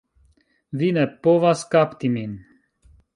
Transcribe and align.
Vi 0.81 0.87
ne 0.95 1.03
povas 1.27 1.61
kapti 1.75 2.11
min! 2.15 2.33